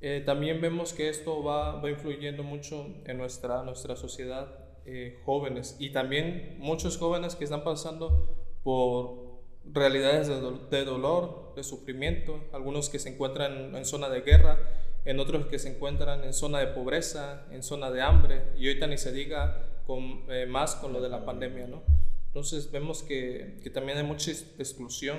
Eh, 0.00 0.22
también 0.26 0.60
vemos 0.60 0.92
que 0.92 1.08
esto 1.08 1.42
va, 1.42 1.80
va 1.80 1.90
influyendo 1.90 2.42
mucho 2.42 2.86
en 3.06 3.16
nuestra, 3.16 3.62
nuestra 3.62 3.96
sociedad 3.96 4.65
eh, 4.86 5.20
jóvenes 5.24 5.76
y 5.78 5.90
también 5.90 6.56
muchos 6.58 6.96
jóvenes 6.96 7.34
que 7.36 7.44
están 7.44 7.64
pasando 7.64 8.36
por 8.62 9.26
realidades 9.64 10.28
de, 10.28 10.84
dolor, 10.84 11.52
de 11.56 11.64
sufrimiento, 11.64 12.44
algunos 12.52 12.88
que 12.88 12.98
se 12.98 13.08
encuentran 13.08 13.74
en, 13.74 13.84
zona 13.84 14.08
de 14.08 14.20
guerra, 14.20 14.58
en 15.04 15.20
otros 15.20 15.46
que 15.46 15.58
se 15.58 15.74
encuentran 15.74 16.24
en 16.24 16.32
zona 16.32 16.60
de 16.60 16.68
pobreza, 16.68 17.46
en 17.50 17.62
zona 17.62 17.90
de 17.90 18.02
hambre, 18.02 18.42
y 18.56 18.68
ahorita 18.68 18.86
ni 18.86 18.96
se 18.96 19.12
diga 19.12 19.82
eh, 20.28 20.46
más 20.46 20.76
con 20.76 20.92
lo 20.92 21.00
de 21.00 21.08
la 21.08 21.24
pandemia, 21.24 21.66
¿no? 21.66 21.82
Entonces 22.26 22.70
vemos 22.70 23.02
que, 23.02 23.60
también 23.72 23.98
hay 23.98 24.04
mucha 24.04 24.30
exclusión, 24.30 25.18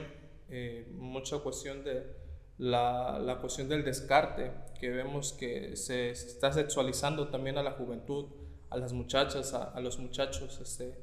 eh, 0.50 0.88
mucha 0.94 1.40
cuestión 1.40 1.84
de 1.84 2.04
la, 2.58 3.38
cuestión 3.42 3.70
del 3.70 3.84
descarte, 3.84 4.52
que 4.80 4.90
vemos 4.90 5.34
que 5.34 5.76
se 5.76 6.12
está 6.12 6.52
sexualizando 6.52 7.30
también 7.30 7.58
a 7.58 7.64
la 7.64 7.72
juventud, 7.72 8.28
a 8.70 8.78
las 8.78 8.94
muchachas, 8.94 9.54
a, 9.54 9.80
los 9.80 10.00
muchachos, 10.00 10.60
este, 10.62 10.98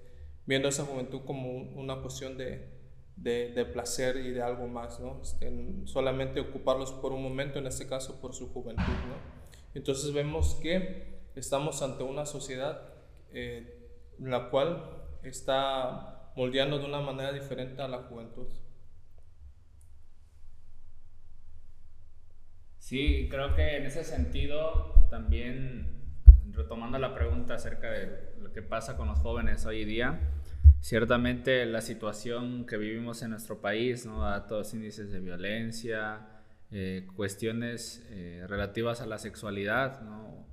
viendo 0.47 0.69
esa 0.69 0.85
juventud 0.85 1.23
como 1.25 1.51
una 1.51 2.01
cuestión 2.01 2.37
de, 2.37 2.69
de, 3.17 3.65
placer 3.65 4.17
y 4.17 4.31
de 4.31 4.43
algo 4.43 4.67
más, 4.67 5.01
¿no? 5.01 5.21
Este, 5.23 5.51
solamente 5.85 6.41
ocuparlos 6.41 6.93
por 6.93 7.13
un 7.13 7.23
momento, 7.23 7.59
en 7.59 7.67
este 7.67 7.87
caso 7.87 8.21
por 8.21 8.35
su 8.35 8.53
juventud. 8.53 8.83
Entonces 9.75 10.13
vemos 10.13 10.57
que 10.63 11.23
estamos 11.35 11.83
ante 11.83 12.05
una 12.05 12.27
sociedad 12.27 12.95
eh, 13.33 13.85
la 14.19 14.49
cual 14.51 15.03
está 15.23 16.33
moldeando 16.37 16.79
de 16.79 16.87
una 16.87 17.01
manera 17.01 17.33
diferente 17.33 17.83
a 17.83 17.89
la 17.89 17.99
juventud. 18.05 18.49
Sí, 22.79 23.29
creo 23.31 23.55
que 23.55 23.77
en 23.77 23.87
ese 23.87 24.05
sentido 24.05 25.09
también 25.11 26.04
retomando 26.53 26.99
la 26.99 27.15
pregunta 27.15 27.55
acerca 27.55 27.91
de 27.91 28.35
lo 28.41 28.53
que 28.53 28.63
pasa 28.63 28.97
con 28.97 29.09
los 29.09 29.19
jóvenes 29.19 29.67
hoy 29.67 29.85
día, 29.85 30.21
ciertamente 30.81 31.65
la 31.67 31.81
situación 31.81 32.67
que 32.67 32.77
vivimos 32.77 33.23
en 33.23 33.31
nuestro 33.31 33.61
país, 33.61 34.07
¿no? 34.07 34.23
datos 34.23 34.75
índices 34.75 35.11
de 35.11 35.21
violencia, 35.21 36.27
eh, 36.71 37.07
cuestiones 37.17 38.07
eh, 38.11 38.45
relativas 38.49 39.01
a 39.01 39.07
la 39.07 39.19
sexualidad, 39.19 40.03
¿no? 40.03 40.47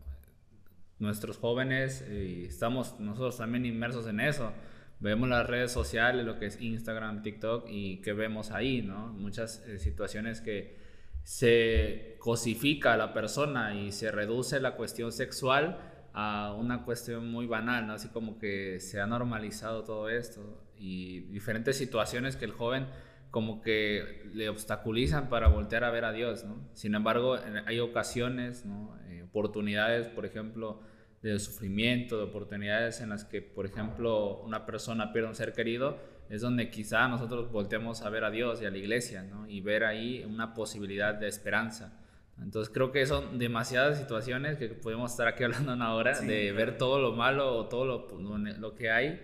nuestros 1.00 1.38
jóvenes, 1.38 2.06
y 2.10 2.46
estamos 2.46 3.00
nosotros 3.00 3.38
también 3.38 3.66
inmersos 3.66 4.08
en 4.08 4.20
eso, 4.20 4.54
vemos 5.02 5.28
las 5.28 5.48
redes 5.48 5.72
sociales, 5.72 6.26
lo 6.26 6.38
que 6.38 6.46
es 6.46 6.62
Instagram, 6.62 7.24
TikTok, 7.24 7.66
y 7.68 7.98
que 8.02 8.14
vemos 8.14 8.52
ahí, 8.52 8.84
¿no? 8.84 9.08
Muchas 9.08 9.66
eh, 9.68 9.80
situaciones 9.80 10.42
que 10.42 10.78
se 11.24 12.16
cosifica 12.20 12.94
a 12.94 12.98
la 12.98 13.14
persona 13.14 13.76
y 13.76 13.92
se 13.92 14.12
reduce 14.12 14.60
la 14.60 14.76
cuestión 14.76 15.12
sexual 15.12 15.80
a 16.14 16.54
una 16.58 16.84
cuestión 16.84 17.30
muy 17.32 17.48
banal. 17.48 17.90
Así 17.90 18.10
como 18.10 18.38
que 18.38 18.80
se 18.80 19.00
ha 19.00 19.08
normalizado 19.08 19.84
todo 19.84 20.10
esto 20.10 20.64
y 20.78 21.22
diferentes 21.32 21.78
situaciones 21.78 22.36
que 22.36 22.46
el 22.46 22.52
joven 22.52 22.88
como 23.32 23.62
que 23.62 24.24
le 24.34 24.50
obstaculizan 24.50 25.30
para 25.30 25.48
voltear 25.48 25.86
a 25.86 25.90
ver 25.90 26.04
a 26.04 26.12
Dios, 26.12 26.44
¿no? 26.44 26.70
Sin 26.74 26.96
embargo, 26.96 27.38
hay 27.66 27.80
ocasiones, 27.80 28.66
¿no? 28.66 29.00
Eh, 29.08 29.24
oportunidades, 29.24 30.08
por 30.08 30.26
ejemplo, 30.26 30.82
de 31.22 31.40
sufrimiento, 31.40 32.18
de 32.18 32.24
oportunidades 32.24 33.00
en 33.00 33.10
las 33.10 33.24
que, 33.24 33.42
por 33.42 33.66
ejemplo, 33.66 34.42
una 34.42 34.66
persona 34.66 35.14
pierde 35.14 35.30
un 35.30 35.36
ser 35.36 35.54
querido, 35.54 35.98
es 36.32 36.42
donde 36.42 36.70
quizá 36.70 37.10
nosotros 37.10 37.52
volteemos 37.52 38.02
a 38.04 38.10
ver 38.10 38.24
a 38.24 38.32
Dios 38.32 38.62
y 38.62 38.66
a 38.66 38.72
la 38.72 38.78
iglesia, 38.78 39.22
¿no? 39.24 39.50
Y 39.50 39.60
ver 39.60 39.84
ahí 39.84 40.24
una 40.24 40.54
posibilidad 40.54 41.14
de 41.14 41.28
esperanza. 41.28 41.94
Entonces 42.42 42.74
creo 42.74 42.94
que 42.94 43.06
son 43.06 43.38
demasiadas 43.38 44.00
situaciones 44.00 44.58
que 44.58 44.70
podemos 44.70 45.12
estar 45.12 45.28
aquí 45.28 45.44
hablando 45.44 45.74
una 45.74 45.94
hora, 45.94 46.18
de 46.22 46.54
ver 46.54 46.78
todo 46.78 47.02
lo 47.02 47.12
malo 47.12 47.54
o 47.58 47.68
todo 47.68 47.86
lo, 47.86 48.42
lo, 48.58 48.76
que 48.76 48.90
hay. 48.90 49.22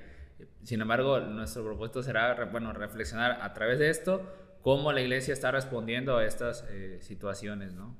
Sin 0.63 0.81
embargo, 0.81 1.21
nuestro 1.21 1.63
propósito 1.63 2.03
será, 2.03 2.43
bueno, 2.51 2.73
reflexionar 2.73 3.39
a 3.41 3.53
través 3.53 3.79
de 3.79 3.89
esto 3.89 4.21
cómo 4.61 4.91
la 4.91 4.99
iglesia 4.99 5.33
está 5.33 5.49
respondiendo 5.49 6.17
a 6.17 6.25
estas 6.25 6.65
eh, 6.69 6.97
situaciones, 6.99 7.73
¿no? 7.73 7.95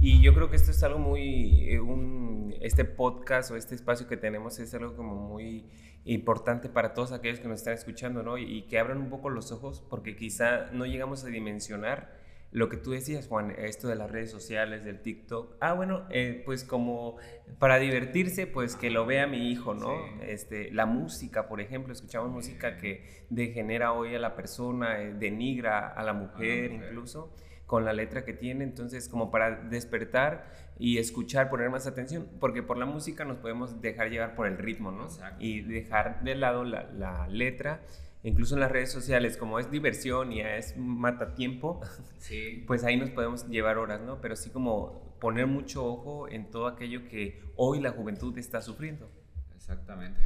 Y 0.00 0.20
yo 0.22 0.34
creo 0.34 0.50
que 0.50 0.56
esto 0.56 0.70
es 0.70 0.82
algo 0.82 0.98
muy, 0.98 1.70
eh, 1.70 1.80
un, 1.80 2.54
este 2.60 2.84
podcast 2.84 3.50
o 3.50 3.56
este 3.56 3.74
espacio 3.74 4.06
que 4.06 4.16
tenemos 4.16 4.58
es 4.58 4.72
algo 4.74 4.94
como 4.94 5.14
muy 5.14 5.66
importante 6.04 6.68
para 6.68 6.94
todos 6.94 7.12
aquellos 7.12 7.40
que 7.40 7.48
nos 7.48 7.58
están 7.58 7.74
escuchando, 7.74 8.22
¿no? 8.22 8.38
Y, 8.38 8.62
que 8.62 8.78
abran 8.78 8.98
un 8.98 9.10
poco 9.10 9.30
los 9.30 9.52
ojos 9.52 9.84
porque 9.88 10.16
quizá 10.16 10.70
no 10.72 10.86
llegamos 10.86 11.24
a 11.24 11.28
dimensionar 11.28 12.16
lo 12.50 12.70
que 12.70 12.78
tú 12.78 12.92
decías, 12.92 13.28
Juan, 13.28 13.50
esto 13.50 13.88
de 13.88 13.94
las 13.94 14.10
redes 14.10 14.30
sociales, 14.30 14.82
del 14.82 15.02
TikTok. 15.02 15.56
Ah, 15.60 15.74
bueno, 15.74 16.06
eh, 16.08 16.42
pues 16.46 16.64
como 16.64 17.18
para 17.58 17.78
divertirse, 17.78 18.46
pues 18.46 18.74
que 18.74 18.88
lo 18.88 19.04
vea 19.04 19.26
mi 19.26 19.50
hijo, 19.50 19.74
¿no? 19.74 19.92
Este, 20.22 20.70
la 20.70 20.86
música, 20.86 21.46
por 21.46 21.60
ejemplo, 21.60 21.92
escuchamos 21.92 22.30
música 22.30 22.78
que 22.78 23.26
degenera 23.28 23.92
hoy 23.92 24.14
a 24.14 24.18
la 24.18 24.34
persona, 24.34 25.02
eh, 25.02 25.12
denigra 25.12 25.88
a 25.88 26.02
la 26.02 26.14
mujer, 26.14 26.72
incluso 26.72 27.34
con 27.68 27.84
la 27.84 27.92
letra 27.92 28.24
que 28.24 28.32
tiene, 28.32 28.64
entonces 28.64 29.10
como 29.10 29.30
para 29.30 29.54
despertar 29.54 30.50
y 30.78 30.96
escuchar, 30.96 31.50
poner 31.50 31.68
más 31.68 31.86
atención, 31.86 32.26
porque 32.40 32.62
por 32.62 32.78
la 32.78 32.86
música 32.86 33.26
nos 33.26 33.36
podemos 33.36 33.82
dejar 33.82 34.08
llevar 34.08 34.34
por 34.34 34.46
el 34.46 34.56
ritmo, 34.56 34.90
¿no? 34.90 35.06
Y 35.38 35.60
dejar 35.60 36.24
de 36.24 36.34
lado 36.34 36.64
la, 36.64 36.84
la, 36.94 37.28
letra, 37.28 37.82
incluso 38.22 38.54
en 38.54 38.60
las 38.60 38.72
redes 38.72 38.90
sociales, 38.90 39.36
como 39.36 39.58
es 39.58 39.70
diversión 39.70 40.32
y 40.32 40.40
es 40.40 40.78
mata 40.78 41.34
tiempo, 41.34 41.82
sí. 42.16 42.64
pues 42.66 42.84
ahí 42.84 42.96
nos 42.96 43.10
podemos 43.10 43.46
llevar 43.48 43.76
horas, 43.76 44.00
¿no? 44.00 44.18
Pero 44.22 44.34
sí 44.34 44.48
como 44.48 45.14
poner 45.20 45.46
mucho 45.46 45.84
ojo 45.84 46.26
en 46.26 46.50
todo 46.50 46.68
aquello 46.68 47.06
que 47.06 47.42
hoy 47.56 47.80
la 47.80 47.90
juventud 47.90 48.36
está 48.38 48.62
sufriendo. 48.62 49.10
Exactamente. 49.54 50.22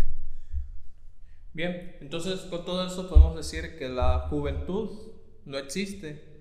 Bien, 1.55 1.97
entonces 2.01 2.43
con 2.43 2.65
todo 2.65 2.87
eso 2.87 3.09
podemos 3.09 3.35
decir 3.35 3.77
que 3.77 3.89
la 3.89 4.29
juventud 4.29 4.91
no 5.45 5.59
existe, 5.59 6.32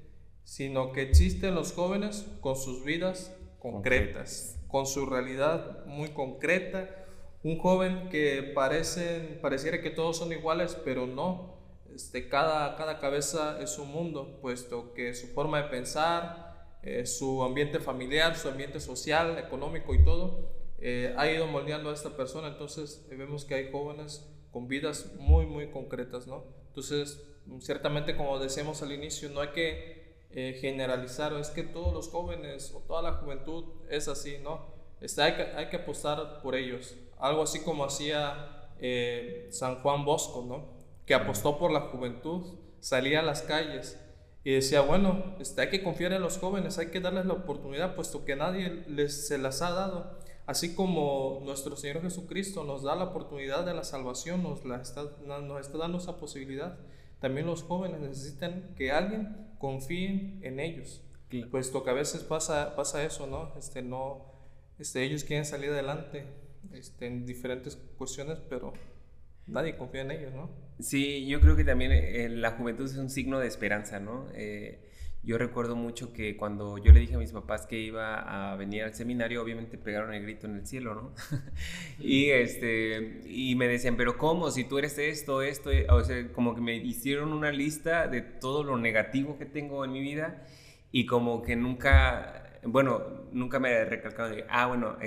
sino 0.52 0.92
que 0.92 1.02
existen 1.02 1.56
los 1.56 1.72
jóvenes 1.72 2.30
con 2.42 2.58
sus 2.58 2.84
vidas 2.84 3.34
concretas, 3.58 4.60
con 4.68 4.86
su 4.86 5.06
realidad 5.06 5.86
muy 5.86 6.10
concreta. 6.10 6.90
Un 7.42 7.58
joven 7.58 8.10
que 8.10 8.52
parecen, 8.54 9.40
pareciera 9.42 9.80
que 9.80 9.92
todos 9.92 10.18
son 10.18 10.34
iguales, 10.34 10.78
pero 10.84 11.08
no. 11.08 11.58
Este, 11.96 12.28
cada, 12.28 12.76
cada 12.76 13.00
cabeza 13.00 13.62
es 13.62 13.80
un 13.80 13.94
mundo, 13.94 14.40
puesto 14.42 14.94
que 14.94 15.14
su 15.14 15.28
forma 15.28 15.62
de 15.62 15.70
pensar, 15.70 16.76
eh, 16.84 17.06
su 17.06 17.44
ambiente 17.44 17.80
familiar, 17.80 18.36
su 18.36 18.50
ambiente 18.50 18.82
social, 18.82 19.38
económico 19.38 19.96
y 19.96 20.04
todo, 20.04 20.52
eh, 20.80 21.16
ha 21.18 21.32
ido 21.32 21.48
moldeando 21.48 21.92
a 21.92 21.94
esta 21.94 22.18
persona. 22.18 22.50
Entonces 22.50 23.08
vemos 23.10 23.46
que 23.46 23.56
hay 23.56 23.72
jóvenes 23.72 24.30
con 24.52 24.68
vidas 24.68 25.14
muy, 25.18 25.46
muy 25.46 25.72
concretas, 25.72 26.28
¿no? 26.28 26.44
Entonces, 26.68 27.26
ciertamente, 27.62 28.18
como 28.18 28.38
decíamos 28.38 28.82
al 28.82 28.92
inicio, 28.92 29.30
no 29.30 29.40
hay 29.40 29.52
que 29.52 30.01
eh, 30.34 30.58
generalizar, 30.62 31.34
es 31.34 31.50
que 31.50 31.64
todos 31.64 31.94
los 31.94 32.10
jóvenes 32.10 32.74
o 32.74 32.80
toda 32.80 33.02
la 33.02 33.14
juventud 33.14 33.66
es 33.90 34.08
así, 34.08 34.38
¿no? 34.42 34.66
Está, 35.02 35.26
hay, 35.26 35.36
que, 35.36 35.42
hay 35.42 35.70
que 35.70 35.78
apostar 35.78 36.42
por 36.42 36.56
ellos. 36.56 36.96
Algo 37.20 37.42
así 37.42 37.62
como 37.64 37.84
hacía 37.84 38.70
eh, 38.80 39.48
San 39.52 39.82
Juan 39.82 40.06
Bosco, 40.06 40.46
¿no? 40.48 40.70
Que 41.06 41.14
apostó 41.14 41.58
por 41.58 41.72
la 41.72 41.82
juventud, 41.82 42.60
salía 42.80 43.20
a 43.20 43.24
las 43.24 43.42
calles 43.42 44.00
y 44.44 44.54
decía, 44.54 44.82
bueno, 44.82 45.36
este, 45.40 45.62
hay 45.62 45.70
que 45.70 45.84
confiar 45.84 46.14
en 46.14 46.22
los 46.22 46.38
jóvenes, 46.38 46.78
hay 46.78 46.88
que 46.88 47.00
darles 47.00 47.26
la 47.26 47.34
oportunidad, 47.34 47.96
puesto 47.96 48.26
que 48.26 48.36
nadie 48.36 48.84
les, 48.88 49.28
se 49.28 49.38
las 49.38 49.62
ha 49.62 49.72
dado. 49.72 50.20
Así 50.48 50.74
como 50.76 51.42
nuestro 51.44 51.76
Señor 51.76 52.02
Jesucristo 52.02 52.64
nos 52.64 52.84
da 52.84 52.96
la 52.96 53.06
oportunidad 53.06 53.66
de 53.66 53.74
la 53.74 53.84
salvación, 53.84 54.42
nos, 54.42 54.66
la 54.66 54.78
está, 54.78 55.04
nos 55.26 55.62
está 55.62 55.78
dando 55.78 56.00
esa 56.00 56.18
posibilidad. 56.18 56.80
También 57.20 57.46
los 57.46 57.64
jóvenes 57.64 58.00
necesitan 58.00 58.74
que 58.76 58.92
alguien 58.92 59.51
confíe 59.62 60.40
en 60.42 60.60
ellos. 60.60 61.04
Puesto 61.50 61.84
que 61.86 61.92
a 61.92 61.94
veces 61.94 62.24
pasa, 62.24 62.76
pasa 62.76 63.06
eso, 63.06 63.26
¿no? 63.26 63.54
Este, 63.58 63.82
no 63.82 64.26
este, 64.78 65.04
ellos 65.04 65.24
quieren 65.24 65.46
salir 65.46 65.70
adelante 65.70 66.26
este, 66.74 67.06
en 67.06 67.26
diferentes 67.26 67.78
cuestiones, 67.98 68.40
pero 68.50 68.74
nadie 69.48 69.78
confía 69.78 70.02
en 70.02 70.12
ellos, 70.12 70.34
¿no? 70.34 70.50
Sí, 70.80 71.26
yo 71.28 71.40
creo 71.40 71.56
que 71.56 71.64
también 71.64 71.92
eh, 71.94 72.28
la 72.28 72.52
juventud 72.52 72.86
es 72.86 72.98
un 72.98 73.10
signo 73.10 73.40
de 73.40 73.48
esperanza, 73.48 74.00
¿no? 74.00 74.28
Eh, 74.34 74.91
yo 75.24 75.38
recuerdo 75.38 75.76
mucho 75.76 76.14
que 76.14 76.36
cuando 76.36 76.80
yo 76.80 76.92
le 76.92 77.00
dije 77.00 77.14
a 77.14 77.20
mis 77.20 77.32
papás 77.32 77.68
que 77.68 77.78
iba 77.80 78.52
a 78.52 78.56
venir 78.56 78.84
al 78.84 78.96
seminario, 78.96 79.44
obviamente 79.44 79.78
pegaron 79.78 80.14
el 80.14 80.24
grito 80.24 80.48
en 80.48 80.56
el 80.56 80.66
cielo, 80.66 80.96
¿no? 80.96 81.14
y, 82.00 82.32
este, 82.32 83.22
y 83.26 83.56
me 83.56 83.68
decían, 83.68 83.98
pero 83.98 84.18
¿cómo? 84.18 84.50
Si 84.50 84.64
tú 84.64 84.80
eres 84.80 84.98
esto, 84.98 85.44
esto, 85.44 85.70
o 85.90 86.04
sea, 86.04 86.32
como 86.32 86.56
que 86.56 86.62
me 86.62 86.76
hicieron 86.76 87.34
una 87.34 87.52
lista 87.52 88.08
de 88.08 88.22
todo 88.22 88.64
lo 88.64 88.78
negativo 88.78 89.38
que 89.38 89.46
tengo 89.46 89.86
en 89.86 89.92
mi 89.92 90.02
vida 90.02 90.44
y 90.92 91.06
como 91.06 91.44
que 91.44 91.56
nunca, 91.56 92.60
bueno, 92.64 93.28
nunca 93.32 93.60
me 93.60 93.86
recalcado 93.86 94.30
de, 94.30 94.46
ah, 94.50 94.66
bueno, 94.66 94.98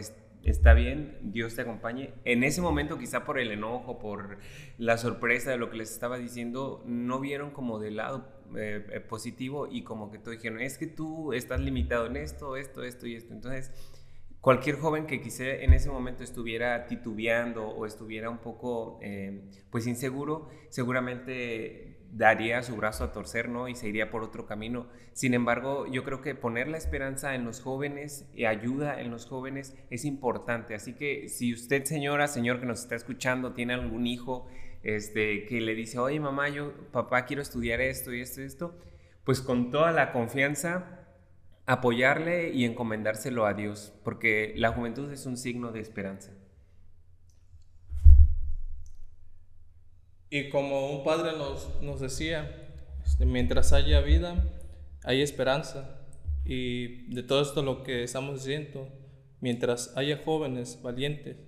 está 0.44 0.74
bien, 0.74 1.18
Dios 1.22 1.56
te 1.56 1.62
acompañe. 1.62 2.14
En 2.24 2.44
ese 2.44 2.60
momento, 2.60 2.98
quizá 2.98 3.24
por 3.24 3.40
el 3.40 3.50
enojo, 3.50 3.98
por 3.98 4.38
la 4.78 4.96
sorpresa 4.96 5.50
de 5.50 5.56
lo 5.56 5.70
que 5.70 5.78
les 5.78 5.90
estaba 5.90 6.18
diciendo, 6.18 6.84
no 6.86 7.18
vieron 7.18 7.50
como 7.50 7.80
de 7.80 7.90
lado 7.90 8.33
eh, 8.56 8.86
eh, 8.90 9.00
positivo 9.00 9.66
y 9.70 9.82
como 9.82 10.10
que 10.10 10.18
todos 10.18 10.36
dijeron, 10.36 10.60
es 10.60 10.78
que 10.78 10.86
tú 10.86 11.32
estás 11.32 11.60
limitado 11.60 12.06
en 12.06 12.16
esto, 12.16 12.56
esto, 12.56 12.82
esto 12.82 13.06
y 13.06 13.14
esto. 13.16 13.32
Entonces, 13.32 13.72
cualquier 14.40 14.76
joven 14.76 15.06
que 15.06 15.20
quizá 15.20 15.44
en 15.44 15.72
ese 15.72 15.90
momento 15.90 16.22
estuviera 16.22 16.86
titubeando 16.86 17.66
o 17.66 17.86
estuviera 17.86 18.30
un 18.30 18.38
poco 18.38 18.98
eh, 19.02 19.42
pues 19.70 19.86
inseguro, 19.86 20.48
seguramente 20.68 21.94
daría 22.14 22.62
su 22.62 22.76
brazo 22.76 23.04
a 23.04 23.12
torcer, 23.12 23.48
¿no? 23.48 23.68
Y 23.68 23.74
se 23.74 23.88
iría 23.88 24.10
por 24.10 24.22
otro 24.22 24.46
camino. 24.46 24.86
Sin 25.14 25.34
embargo, 25.34 25.86
yo 25.90 26.04
creo 26.04 26.20
que 26.20 26.34
poner 26.34 26.68
la 26.68 26.78
esperanza 26.78 27.34
en 27.34 27.44
los 27.44 27.60
jóvenes 27.60 28.28
y 28.34 28.44
ayuda 28.44 29.00
en 29.00 29.10
los 29.10 29.26
jóvenes 29.26 29.76
es 29.90 30.04
importante. 30.04 30.74
Así 30.74 30.94
que 30.94 31.28
si 31.28 31.52
usted, 31.52 31.84
señora, 31.84 32.28
señor 32.28 32.60
que 32.60 32.66
nos 32.66 32.80
está 32.80 32.94
escuchando, 32.94 33.52
tiene 33.52 33.74
algún 33.74 34.06
hijo 34.06 34.46
este, 34.84 35.46
que 35.46 35.60
le 35.60 35.74
dice, 35.74 35.98
oye 35.98 36.20
mamá, 36.20 36.48
yo, 36.50 36.72
papá, 36.92 37.24
quiero 37.24 37.42
estudiar 37.42 37.80
esto 37.80 38.12
y 38.12 38.20
esto 38.20 38.42
y 38.42 38.44
esto, 38.44 38.78
pues 39.24 39.40
con 39.40 39.70
toda 39.70 39.90
la 39.92 40.12
confianza 40.12 41.00
apoyarle 41.66 42.50
y 42.50 42.64
encomendárselo 42.64 43.46
a 43.46 43.54
Dios, 43.54 43.92
porque 44.04 44.52
la 44.56 44.72
juventud 44.72 45.10
es 45.10 45.24
un 45.26 45.36
signo 45.36 45.72
de 45.72 45.80
esperanza. 45.80 46.32
Y 50.28 50.50
como 50.50 50.90
un 50.90 51.04
padre 51.04 51.32
nos, 51.38 52.00
decía, 52.00 52.68
este, 53.04 53.24
mientras 53.24 53.72
haya 53.72 54.00
vida, 54.00 54.44
hay 55.04 55.22
esperanza. 55.22 56.00
Y 56.44 57.14
de 57.14 57.22
todo 57.22 57.40
esto 57.40 57.62
lo 57.62 57.82
que 57.82 58.02
estamos 58.02 58.44
diciendo, 58.44 58.92
mientras 59.40 59.96
haya 59.96 60.20
jóvenes 60.24 60.82
valientes 60.82 61.38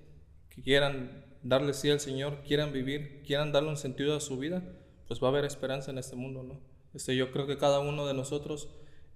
que 0.49 0.63
quieran 0.63 1.26
darle 1.49 1.75
sí 1.75 1.91
al 1.91 2.01
Señor, 2.01 2.43
quieran 2.47 2.73
vivir, 2.73 3.23
quieran 3.25 3.53
darle 3.53 3.71
un 3.71 3.77
sentido 3.77 4.17
a 4.17 4.21
su 4.21 4.39
vida, 4.39 4.63
pues 5.07 5.23
va 5.23 5.29
a 5.29 5.31
haber 5.31 5.45
esperanza 5.45 5.91
en 5.91 5.99
este 5.99 6.17
mundo, 6.17 6.43
¿no? 6.43 6.61
Este, 6.95 7.15
yo 7.15 7.31
creo 7.31 7.47
que 7.47 7.59
cada 7.59 7.81
uno 7.81 8.07
de 8.07 8.15
nosotros 8.15 8.69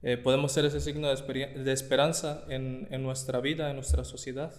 eh, 0.03 0.17
podemos 0.17 0.53
ser 0.53 0.65
ese 0.65 0.81
signo 0.81 1.09
de, 1.09 1.73
esperanza 1.73 2.45
en, 2.49 2.89
en, 2.91 3.03
nuestra 3.03 3.41
vida, 3.41 3.71
en 3.71 3.77
nuestra 3.77 4.05
sociedad, 4.05 4.55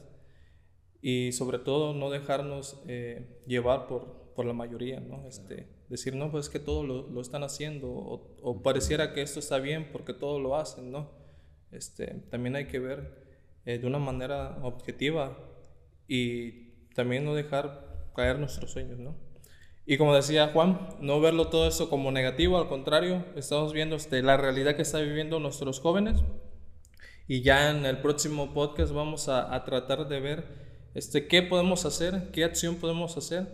y 1.02 1.32
sobre 1.32 1.60
todo 1.60 1.94
no 1.94 2.10
dejarnos 2.10 2.82
eh, 2.88 3.42
llevar 3.48 3.88
por, 3.88 4.34
por, 4.36 4.46
la 4.46 4.54
mayoría, 4.54 5.00
¿no? 5.00 5.28
Este, 5.28 5.68
decir, 5.90 6.16
no, 6.16 6.32
pues 6.32 6.50
que 6.50 6.60
todo 6.60 6.84
lo, 6.84 7.08
lo 7.10 7.22
están 7.22 7.44
haciendo, 7.44 7.90
o, 7.90 8.38
o, 8.42 8.62
pareciera 8.62 9.14
que 9.14 9.22
esto 9.22 9.40
está 9.40 9.58
bien 9.60 9.90
porque 9.92 10.14
todo 10.14 10.40
lo 10.40 10.56
hacen, 10.56 10.92
¿no? 10.92 11.12
Este, 11.72 12.08
también 12.30 12.56
hay 12.56 12.68
que 12.68 12.80
ver 12.80 13.22
eh, 13.66 13.78
de 13.78 13.88
una 13.88 14.00
manera 14.00 14.58
objetiva 14.64 15.38
y 16.08 16.71
también 16.96 17.26
no 17.26 17.34
dejar 17.36 18.10
caer 18.16 18.40
nuestros 18.40 18.72
sueños, 18.72 19.00
¿no? 19.00 19.16
Y 19.86 19.98
como 19.98 20.16
decía 20.16 20.52
Juan, 20.54 20.90
no 21.00 21.20
verlo 21.20 21.48
todo 21.48 21.68
eso 21.68 21.90
como 21.90 22.12
negativo, 22.12 22.58
al 22.58 22.68
contrario, 22.68 23.26
estamos 23.36 23.74
viendo 23.74 23.96
este, 23.96 24.22
la 24.22 24.38
realidad 24.38 24.76
que 24.76 24.84
están 24.84 25.04
viviendo 25.04 25.40
nuestros 25.40 25.80
jóvenes 25.80 26.24
y 27.28 27.42
ya 27.42 27.72
en 27.72 27.86
el 27.86 28.00
próximo 28.00 28.54
podcast 28.54 28.94
vamos 28.94 29.28
a, 29.28 29.64
tratar 29.64 30.08
de 30.08 30.20
ver 30.20 30.46
este, 30.94 31.28
qué 31.28 31.42
podemos 31.42 31.86
hacer, 31.86 32.30
qué 32.32 32.44
acción 32.44 32.76
podemos 32.76 33.18
hacer, 33.18 33.48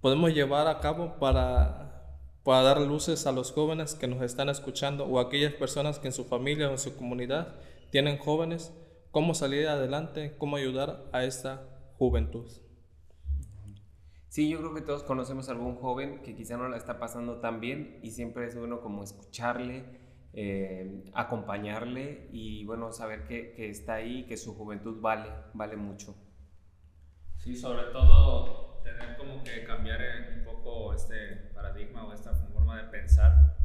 podemos 0.00 0.32
llevar 0.32 0.68
a 0.68 0.80
cabo 0.80 1.16
para, 1.18 2.18
para 2.44 2.62
dar 2.62 2.80
luces 2.80 3.26
a 3.26 3.32
los 3.32 3.50
jóvenes 3.52 3.94
que 3.94 4.06
nos 4.06 4.22
están 4.22 4.48
escuchando 4.48 5.06
o 5.06 5.18
aquellas 5.18 5.54
personas 5.54 5.98
que 5.98 6.08
en 6.08 6.12
su 6.12 6.24
familia 6.24 6.68
o 6.68 6.72
en 6.72 6.78
su 6.78 6.96
comunidad 6.96 7.56
tienen 7.90 8.18
jóvenes, 8.18 8.72
cómo 9.10 9.34
salir 9.34 9.66
adelante, 9.68 10.34
cómo 10.38 10.56
ayudar 10.56 11.04
a 11.12 11.24
esta 11.24 11.77
juventud. 11.98 12.48
Sí, 14.28 14.48
yo 14.48 14.58
creo 14.58 14.74
que 14.74 14.82
todos 14.82 15.02
conocemos 15.02 15.48
a 15.48 15.52
algún 15.52 15.76
joven 15.76 16.22
que 16.22 16.34
quizá 16.34 16.56
no 16.56 16.68
la 16.68 16.76
está 16.76 16.98
pasando 16.98 17.40
tan 17.40 17.60
bien 17.60 17.98
y 18.02 18.12
siempre 18.12 18.46
es 18.46 18.56
bueno 18.56 18.80
como 18.80 19.02
escucharle, 19.02 19.84
eh, 20.32 21.04
acompañarle 21.14 22.28
y 22.30 22.64
bueno, 22.64 22.92
saber 22.92 23.24
que, 23.24 23.52
que, 23.52 23.70
está 23.70 23.94
ahí, 23.94 24.26
que 24.26 24.36
su 24.36 24.54
juventud 24.54 25.00
vale, 25.00 25.30
vale 25.54 25.76
mucho. 25.76 26.14
Sí, 27.38 27.56
sobre 27.56 27.84
todo 27.92 28.80
tener 28.82 29.16
como 29.16 29.42
que 29.42 29.64
cambiar 29.64 30.00
un 30.36 30.44
poco 30.44 30.94
este 30.94 31.50
paradigma 31.54 32.06
o 32.06 32.12
esta 32.12 32.34
forma 32.34 32.82
de 32.82 32.88
pensar 32.90 33.56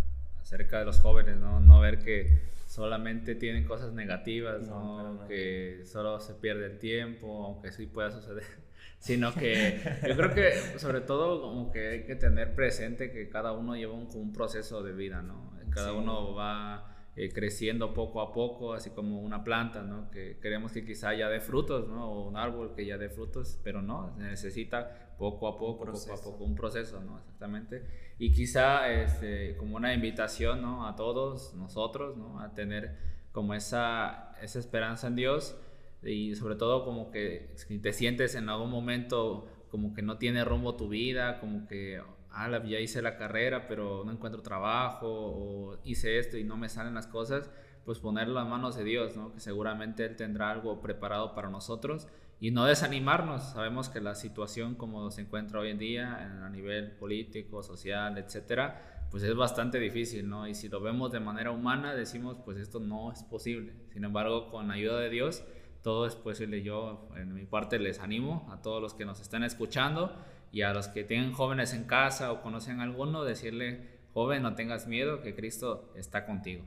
acerca 0.41 0.79
de 0.79 0.85
los 0.85 0.99
jóvenes, 0.99 1.37
no, 1.37 1.59
no 1.59 1.81
ver 1.81 1.99
que 1.99 2.52
solamente 2.73 3.35
tienen 3.35 3.65
cosas 3.65 3.93
negativas, 3.93 4.67
no, 4.67 5.25
que 5.27 5.81
solo 5.85 6.19
se 6.19 6.33
pierde 6.33 6.65
el 6.65 6.79
tiempo, 6.79 7.45
aunque 7.45 7.71
sí 7.71 7.85
pueda 7.85 8.09
suceder, 8.09 8.45
sino 8.97 9.31
que 9.31 9.79
yo 10.07 10.15
creo 10.17 10.33
que 10.33 10.79
sobre 10.79 11.01
todo 11.01 11.39
como 11.39 11.71
que 11.71 11.87
hay 11.89 12.03
que 12.05 12.15
tener 12.15 12.55
presente 12.55 13.11
que 13.11 13.29
cada 13.29 13.51
uno 13.51 13.75
lleva 13.75 13.93
un, 13.93 14.07
un 14.15 14.33
proceso 14.33 14.81
de 14.81 14.91
vida, 14.91 15.21
¿no? 15.21 15.53
Cada 15.69 15.93
uno 15.93 16.33
va 16.33 16.92
eh, 17.15 17.29
creciendo 17.31 17.93
poco 17.93 18.21
a 18.21 18.33
poco, 18.33 18.73
así 18.73 18.89
como 18.89 19.21
una 19.21 19.43
planta, 19.43 19.83
¿no? 19.83 20.09
Que 20.09 20.39
queremos 20.41 20.71
que 20.71 20.83
quizá 20.83 21.13
ya 21.13 21.29
dé 21.29 21.39
frutos, 21.41 21.87
¿no? 21.87 22.11
O 22.11 22.27
un 22.27 22.37
árbol 22.37 22.73
que 22.75 22.85
ya 22.85 22.97
dé 22.97 23.09
frutos, 23.09 23.59
pero 23.63 23.81
no, 23.81 24.15
necesita 24.17 25.15
poco 25.17 25.47
a 25.47 25.57
poco, 25.57 25.85
poco 25.85 26.13
a 26.13 26.21
poco, 26.21 26.43
un 26.43 26.55
proceso, 26.55 27.01
¿no? 27.01 27.19
Exactamente. 27.19 27.83
Y 28.17 28.31
quizá 28.31 28.91
este, 28.91 29.55
como 29.57 29.75
una 29.75 29.93
invitación, 29.93 30.61
¿no? 30.61 30.87
A 30.87 30.95
todos 30.95 31.53
nosotros, 31.53 32.17
¿no? 32.17 32.39
A 32.39 32.53
tener 32.55 32.97
como 33.31 33.53
esa, 33.53 34.35
esa 34.41 34.59
esperanza 34.59 35.07
en 35.07 35.15
Dios 35.15 35.55
y 36.01 36.35
sobre 36.35 36.55
todo 36.55 36.83
como 36.83 37.11
que 37.11 37.51
si 37.55 37.79
te 37.79 37.93
sientes 37.93 38.35
en 38.35 38.49
algún 38.49 38.69
momento 38.69 39.47
como 39.69 39.93
que 39.93 40.01
no 40.01 40.17
tiene 40.17 40.43
rumbo 40.43 40.75
tu 40.75 40.89
vida, 40.89 41.39
como 41.39 41.67
que 41.67 42.01
ah, 42.33 42.63
ya 42.65 42.79
hice 42.79 43.01
la 43.01 43.15
carrera, 43.17 43.67
pero 43.67 44.03
no 44.05 44.11
encuentro 44.11 44.41
trabajo, 44.41 45.07
o 45.07 45.77
hice 45.83 46.19
esto 46.19 46.37
y 46.37 46.43
no 46.43 46.57
me 46.57 46.69
salen 46.69 46.93
las 46.93 47.07
cosas, 47.07 47.49
pues 47.85 47.99
ponerlo 47.99 48.41
en 48.41 48.49
manos 48.49 48.75
de 48.75 48.83
Dios, 48.83 49.15
¿no? 49.15 49.33
que 49.33 49.39
seguramente 49.39 50.05
Él 50.05 50.15
tendrá 50.15 50.51
algo 50.51 50.81
preparado 50.81 51.35
para 51.35 51.49
nosotros 51.49 52.07
y 52.39 52.51
no 52.51 52.65
desanimarnos. 52.65 53.43
Sabemos 53.51 53.89
que 53.89 54.01
la 54.01 54.15
situación 54.15 54.75
como 54.75 55.11
se 55.11 55.21
encuentra 55.21 55.59
hoy 55.59 55.69
en 55.69 55.79
día 55.79 56.45
a 56.45 56.49
nivel 56.49 56.91
político, 56.91 57.63
social, 57.63 58.17
etcétera, 58.17 59.07
pues 59.11 59.23
es 59.23 59.35
bastante 59.35 59.79
difícil, 59.79 60.27
¿no? 60.27 60.47
Y 60.47 60.55
si 60.55 60.69
lo 60.69 60.81
vemos 60.81 61.11
de 61.11 61.19
manera 61.19 61.51
humana, 61.51 61.93
decimos, 61.93 62.37
pues 62.43 62.57
esto 62.57 62.79
no 62.79 63.11
es 63.11 63.21
posible. 63.23 63.73
Sin 63.93 64.03
embargo, 64.03 64.49
con 64.49 64.67
la 64.67 64.73
ayuda 64.73 64.99
de 64.99 65.09
Dios, 65.09 65.43
todo 65.83 66.07
es 66.07 66.15
posible. 66.15 66.63
Yo, 66.63 67.09
en 67.15 67.33
mi 67.33 67.45
parte, 67.45 67.77
les 67.77 67.99
animo 67.99 68.49
a 68.51 68.61
todos 68.61 68.81
los 68.81 68.95
que 68.95 69.05
nos 69.05 69.21
están 69.21 69.43
escuchando 69.43 70.15
y 70.53 70.61
a 70.61 70.71
los 70.71 70.87
que 70.87 71.03
tienen 71.03 71.33
jóvenes 71.33 71.73
en 71.73 71.83
casa 71.83 72.31
o 72.31 72.43
conocen 72.43 72.79
a 72.79 72.83
alguno, 72.83 73.23
decirle, 73.23 73.89
joven, 74.13 74.43
no 74.43 74.53
tengas 74.53 74.87
miedo, 74.87 75.21
que 75.23 75.33
Cristo 75.33 75.91
está 75.95 76.27
contigo. 76.27 76.63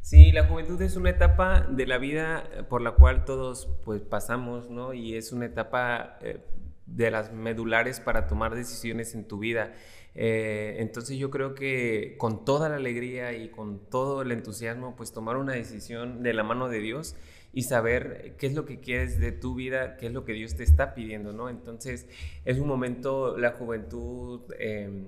Sí, 0.00 0.32
la 0.32 0.46
juventud 0.46 0.80
es 0.80 0.96
una 0.96 1.10
etapa 1.10 1.60
de 1.60 1.86
la 1.86 1.98
vida 1.98 2.44
por 2.70 2.80
la 2.80 2.92
cual 2.92 3.26
todos 3.26 3.68
pues 3.84 4.00
pasamos, 4.00 4.70
¿no? 4.70 4.94
Y 4.94 5.16
es 5.16 5.32
una 5.32 5.44
etapa 5.44 6.16
eh, 6.22 6.38
de 6.86 7.10
las 7.10 7.30
medulares 7.30 8.00
para 8.00 8.26
tomar 8.26 8.54
decisiones 8.54 9.14
en 9.14 9.28
tu 9.28 9.38
vida. 9.38 9.74
Eh, 10.14 10.76
entonces 10.78 11.18
yo 11.18 11.28
creo 11.30 11.54
que 11.54 12.16
con 12.16 12.46
toda 12.46 12.70
la 12.70 12.76
alegría 12.76 13.34
y 13.34 13.50
con 13.50 13.80
todo 13.90 14.22
el 14.22 14.32
entusiasmo, 14.32 14.96
pues 14.96 15.12
tomar 15.12 15.36
una 15.36 15.52
decisión 15.52 16.22
de 16.22 16.32
la 16.32 16.42
mano 16.42 16.70
de 16.70 16.80
Dios 16.80 17.16
y 17.52 17.62
saber 17.62 18.36
qué 18.38 18.46
es 18.46 18.54
lo 18.54 18.64
que 18.64 18.80
quieres 18.80 19.18
de 19.18 19.32
tu 19.32 19.54
vida, 19.54 19.96
qué 19.96 20.06
es 20.06 20.12
lo 20.12 20.24
que 20.24 20.32
Dios 20.32 20.54
te 20.54 20.62
está 20.62 20.94
pidiendo, 20.94 21.32
¿no? 21.32 21.48
Entonces 21.48 22.06
es 22.44 22.58
un 22.58 22.68
momento, 22.68 23.36
la 23.36 23.52
juventud, 23.52 24.42
em, 24.58 25.04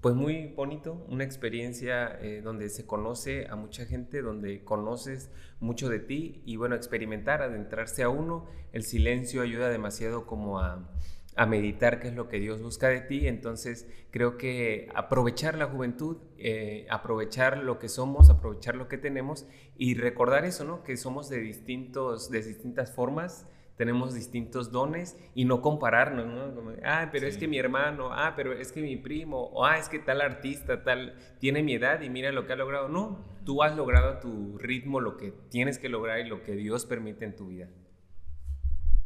pues 0.00 0.14
muy 0.14 0.48
bonito, 0.48 1.02
una 1.08 1.24
experiencia 1.24 2.18
eh, 2.20 2.42
donde 2.42 2.68
se 2.68 2.84
conoce 2.84 3.46
a 3.48 3.56
mucha 3.56 3.86
gente, 3.86 4.20
donde 4.20 4.62
conoces 4.62 5.30
mucho 5.60 5.88
de 5.88 5.98
ti 5.98 6.42
y 6.44 6.56
bueno, 6.56 6.74
experimentar, 6.74 7.40
adentrarse 7.40 8.02
a 8.02 8.10
uno, 8.10 8.46
el 8.72 8.82
silencio 8.82 9.40
ayuda 9.40 9.70
demasiado 9.70 10.26
como 10.26 10.58
a 10.60 10.90
a 11.36 11.46
meditar 11.46 12.00
qué 12.00 12.08
es 12.08 12.14
lo 12.14 12.28
que 12.28 12.38
Dios 12.38 12.62
busca 12.62 12.88
de 12.88 13.00
ti. 13.00 13.26
Entonces 13.26 13.88
creo 14.10 14.36
que 14.36 14.88
aprovechar 14.94 15.56
la 15.56 15.66
juventud, 15.66 16.18
eh, 16.38 16.86
aprovechar 16.90 17.58
lo 17.58 17.78
que 17.78 17.88
somos, 17.88 18.30
aprovechar 18.30 18.76
lo 18.76 18.88
que 18.88 18.98
tenemos 18.98 19.46
y 19.76 19.94
recordar 19.94 20.44
eso, 20.44 20.64
¿no? 20.64 20.82
Que 20.82 20.96
somos 20.96 21.28
de, 21.28 21.40
distintos, 21.40 22.30
de 22.30 22.42
distintas 22.42 22.92
formas, 22.92 23.48
tenemos 23.76 24.14
distintos 24.14 24.70
dones 24.70 25.18
y 25.34 25.46
no 25.46 25.60
compararnos, 25.60 26.26
¿no? 26.26 26.54
Como, 26.54 26.72
ah, 26.84 27.08
pero 27.10 27.26
es 27.26 27.36
que 27.36 27.48
mi 27.48 27.58
hermano, 27.58 28.10
ah, 28.12 28.34
pero 28.36 28.52
es 28.52 28.70
que 28.70 28.80
mi 28.80 28.96
primo, 28.96 29.46
o 29.46 29.64
ah, 29.64 29.78
es 29.78 29.88
que 29.88 29.98
tal 29.98 30.20
artista, 30.20 30.84
tal, 30.84 31.16
tiene 31.40 31.62
mi 31.64 31.74
edad 31.74 32.00
y 32.00 32.08
mira 32.08 32.30
lo 32.30 32.46
que 32.46 32.52
ha 32.52 32.56
logrado. 32.56 32.88
No, 32.88 33.24
tú 33.44 33.62
has 33.64 33.76
logrado 33.76 34.10
a 34.10 34.20
tu 34.20 34.58
ritmo 34.58 35.00
lo 35.00 35.16
que 35.16 35.32
tienes 35.50 35.78
que 35.78 35.88
lograr 35.88 36.20
y 36.20 36.28
lo 36.28 36.44
que 36.44 36.54
Dios 36.54 36.86
permite 36.86 37.24
en 37.24 37.34
tu 37.34 37.48
vida. 37.48 37.68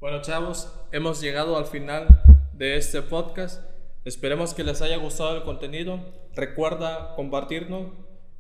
Bueno, 0.01 0.23
chavos, 0.23 0.73
hemos 0.93 1.21
llegado 1.21 1.59
al 1.59 1.67
final 1.67 2.07
de 2.53 2.77
este 2.77 3.03
podcast. 3.03 3.65
Esperemos 4.05 4.55
que 4.55 4.63
les 4.63 4.81
haya 4.81 4.97
gustado 4.97 5.37
el 5.37 5.43
contenido. 5.43 5.99
Recuerda 6.37 7.17
compartirnos, 7.17 7.89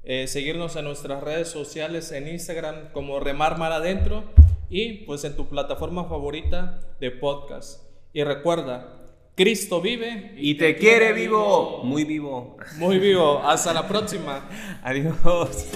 eh, 0.05 0.29
seguirnos 0.29 0.77
en 0.77 0.85
nuestras 0.85 1.21
redes 1.21 1.49
sociales 1.49 2.13
en 2.13 2.29
Instagram 2.29 2.93
como 2.93 3.19
Remar 3.19 3.59
Mar 3.59 3.73
Adentro 3.73 4.23
y 4.71 5.05
pues 5.05 5.25
en 5.25 5.35
tu 5.35 5.49
plataforma 5.49 6.05
favorita 6.05 6.79
de 7.01 7.11
podcast. 7.11 7.83
Y 8.13 8.23
recuerda, 8.23 8.95
Cristo 9.35 9.81
vive 9.81 10.35
y, 10.37 10.55
te, 10.55 10.77
quiere 10.77 11.13
vivo. 11.13 11.83
Muy 11.83 12.05
vivo. 12.05 12.57
Muy 12.77 13.01
vivo. 13.01 13.43
Hasta 13.43 13.75
la 13.75 13.89
próxima. 13.89 14.49
Adiós. 14.85 15.67